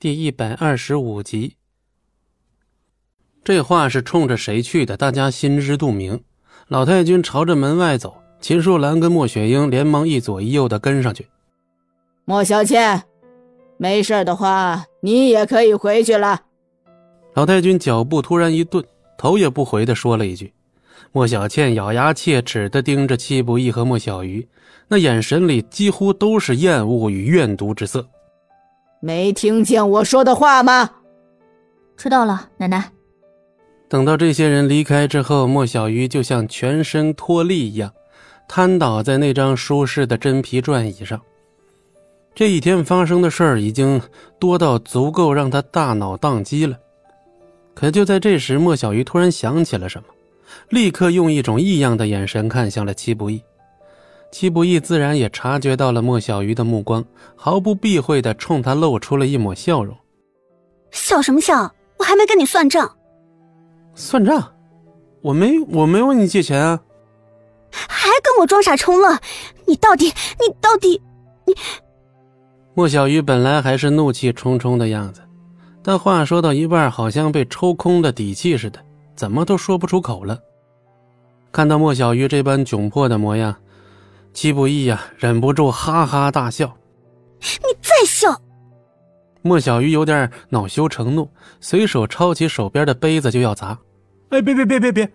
[0.00, 1.56] 第一百二十五集。
[3.42, 4.96] 这话是冲着谁去的？
[4.96, 6.22] 大家心知肚明。
[6.68, 11.26] 老太君朝着门外走，秦淑兰跟莫雪英连忙一左一右的跟上去。
[12.24, 13.02] 莫小倩，
[13.76, 16.42] 没事的话，你也可以回去了。
[17.34, 18.84] 老太君脚步突然一顿，
[19.16, 20.52] 头也不回的说了一句。
[21.10, 24.46] 莫小倩咬牙切齿的盯着戚不义和莫小鱼，
[24.86, 28.08] 那眼神里几乎都是厌恶与怨毒之色。
[29.00, 30.90] 没听见我说的话吗？
[31.96, 32.92] 知道了，奶奶。
[33.88, 37.92] 等到这些人离开之后，莫小鱼就像全身脱力一样，
[38.48, 41.20] 瘫倒在那张舒适的真皮转椅上。
[42.34, 44.00] 这一天发生的事儿已经
[44.38, 46.76] 多到足够让他大脑宕机了。
[47.74, 50.08] 可就在这时，莫小鱼突然想起了什么，
[50.68, 53.42] 立刻用一种异样的眼神看向了戚不义。
[54.30, 59.96] 戚不义自然也察觉到了莫小鱼的目光，毫不避讳的冲他露出了一抹笑容。
[60.90, 61.72] 笑什么笑？
[61.98, 62.96] 我还没跟你算账。
[63.94, 64.52] 算账？
[65.20, 66.80] 我没我没问你借钱啊！
[67.70, 69.18] 还跟我装傻充愣？
[69.66, 71.02] 你到底你到底
[71.44, 71.54] 你？
[72.74, 75.20] 莫小鱼本来还是怒气冲冲的样子，
[75.82, 78.78] 但话说到一半，好像被抽空的底气似的，
[79.16, 80.38] 怎么都说不出口了。
[81.50, 83.56] 看到莫小鱼这般窘迫的模样，
[84.32, 86.76] 戚不义呀，忍不住哈哈大笑。
[87.40, 88.40] 你再笑！
[89.42, 91.28] 莫小鱼有点恼羞成怒，
[91.60, 93.78] 随手抄起手边的杯子就要砸。
[94.30, 95.12] 哎，别别别别别！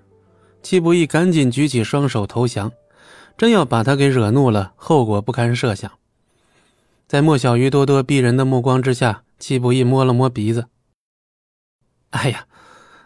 [0.61, 2.71] 戚不义赶紧举起双手投降，
[3.37, 5.91] 真要把他给惹怒了，后果不堪设想。
[7.07, 10.65] 在莫小鱼咄咄逼人的目光之下，戚不义摸了摸鼻子。
[12.11, 12.45] 哎呀，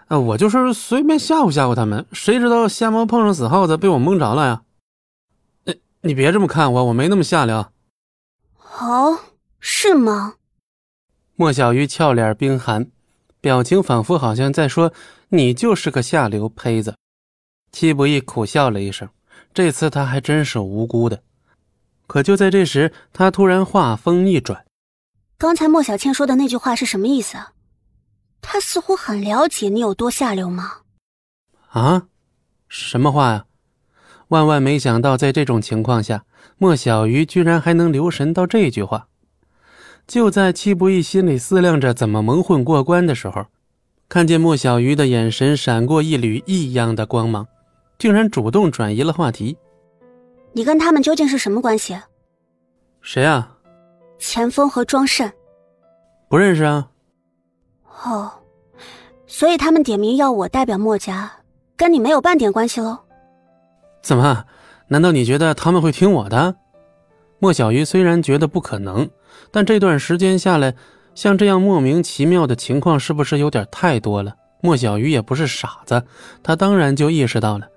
[0.10, 4.62] 我就是随便吓唬吓唬他们，谁知道瞎猫碰上死耗子，被我蒙着了呀？
[6.08, 7.70] 你你别这么看我，我没那么下流。
[8.80, 9.20] 哦，
[9.60, 10.36] 是吗？
[11.36, 12.90] 莫小鱼俏脸冰寒，
[13.42, 14.94] 表情仿佛好像在说。
[15.30, 16.96] 你就是个下流胚子，
[17.74, 19.10] 戚不义苦笑了一声。
[19.54, 21.22] 这次他还真是无辜的。
[22.08, 24.66] 可就在这时，他突然话锋一转
[25.38, 27.38] ：“刚才莫小倩说的那句话是什么意思？
[28.42, 30.84] 他似乎很了解你有多下流吗？”
[31.68, 32.08] 啊，
[32.70, 33.47] 什么话呀？
[34.30, 36.24] 万万没想到，在这种情况下，
[36.58, 39.08] 莫小鱼居然还能留神到这句话。
[40.06, 43.46] 就在戚不义心里思量着怎么蒙混过关的时候。
[44.10, 47.46] 看见莫小鱼的眼神闪过一缕异样的光芒，
[48.00, 49.58] 竟然主动转移了话题。
[50.54, 51.98] 你跟他们究竟是什么关系？
[53.02, 53.58] 谁啊？
[54.18, 55.30] 钱枫和庄慎。
[56.30, 56.88] 不认识啊。
[58.04, 58.32] 哦，
[59.26, 61.30] 所以他们点名要我代表莫家，
[61.76, 62.98] 跟你没有半点关系喽？
[64.02, 64.46] 怎么？
[64.88, 66.56] 难道你觉得他们会听我的？
[67.40, 69.10] 莫小鱼虽然觉得不可能，
[69.52, 70.74] 但这段时间下来。
[71.14, 74.36] 像这样莫名其妙的情况，是不是有点太多了？
[74.62, 76.04] 莫小鱼也不是傻子，
[76.44, 77.68] 他当然就意识到了。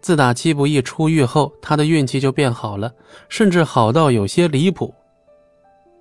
[0.00, 2.92] 自打戚不义出狱后，他的运气就变好了，
[3.28, 4.92] 甚至好到有些离谱。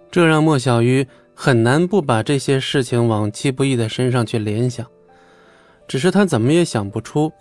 [0.10, 4.84] 这让莫小鱼很难不把这些事情往戚不义的身上去联想。
[5.88, 7.32] 只是他怎么也想不出，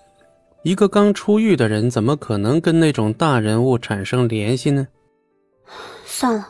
[0.67, 4.85] 一个刚出狱的人怎么可能跟那种大人物产生联系呢？
[6.05, 6.49] 算了。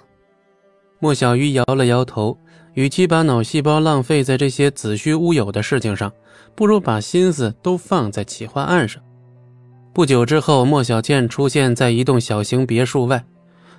[0.98, 2.34] 莫小鱼摇了摇头。
[2.72, 6.10] 与其把脑细胞浪费在这些子虚乌有的事情上，
[6.54, 9.02] 不如把心思都放在企划案上。
[9.92, 13.22] 不久之后，莫小倩出现在一栋小型别墅外，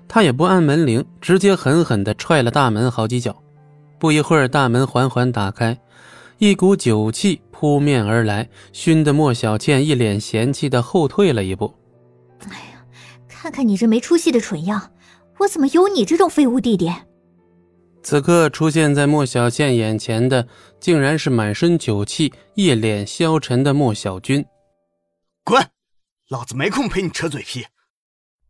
[0.07, 3.35] 她也不按门铃，直接狠狠地踹了大门好几脚。
[3.97, 5.75] 不一会儿，大门缓缓打开，
[6.37, 11.73] 一股酒气扑面而来，熏得莫小倩一脸嫌弃的后退了一步。
[12.41, 12.85] 哎呀，
[13.27, 14.93] 看看你这没出息的蠢样，
[15.39, 16.93] 我怎么有你这种废物弟弟？
[18.03, 20.47] 此刻出现在莫小倩眼前的，
[20.79, 24.45] 竟然是满身酒气、一脸消沉的莫小军。
[25.43, 25.67] 滚！
[26.29, 27.65] 老子没空陪你扯嘴皮。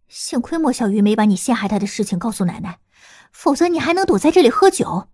[0.09, 2.79] 幸亏莫小鱼没把你陷害他的事情告诉奶奶，
[3.31, 5.07] 否则你还能躲在这里喝酒。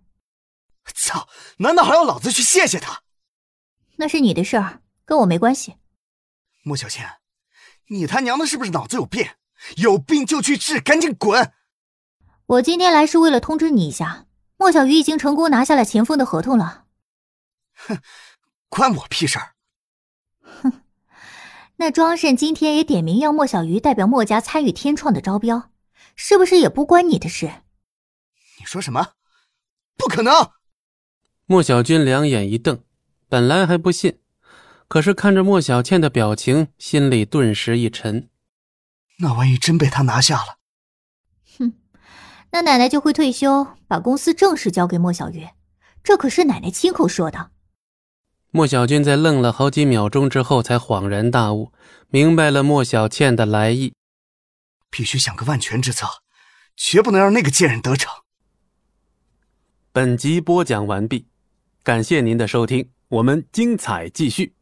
[0.92, 1.28] 操！
[1.58, 3.02] 难道还要老子去谢谢他？
[3.96, 5.76] 那是你的事儿，跟我没关系。
[6.62, 7.20] 莫小倩，
[7.88, 9.26] 你他娘的是不是脑子有病？
[9.76, 11.52] 有病就去治，赶紧滚！
[12.46, 14.26] 我今天来是为了通知你一下。
[14.56, 16.84] 莫小鱼已经成功拿下了秦风的合同了。
[17.74, 17.98] 哼，
[18.68, 19.54] 关我屁事儿！
[20.40, 20.84] 哼，
[21.76, 25.70] 那庄慎今天也点名要莫小鱼代表莫家参与天创的招标，
[26.14, 27.62] 是不是也不关你的事？
[28.58, 29.14] 你说什么？
[29.96, 30.52] 不可能！
[31.46, 32.83] 莫小军两眼一瞪，
[33.34, 34.20] 本来还不信，
[34.86, 38.28] 可是看着莫小倩的表情，心里顿时一沉。
[39.18, 40.58] 那万一真被他拿下了？
[41.58, 41.72] 哼！
[42.52, 45.48] 那奶奶就会退休，把公司正式交给莫小鱼，
[46.04, 47.50] 这可是奶奶亲口说的。
[48.52, 51.72] 莫小军在愣了好几秒钟之后，才恍然大悟，
[52.10, 53.94] 明白了莫小倩的来意。
[54.90, 56.06] 必须想个万全之策，
[56.76, 58.12] 绝不能让那个贱人得逞。
[59.90, 61.26] 本集播讲完毕，
[61.82, 64.54] 感谢您的收听，我们精彩继续。